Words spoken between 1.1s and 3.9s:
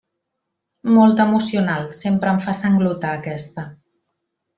emocional, sempre em fa sanglotar, aquesta.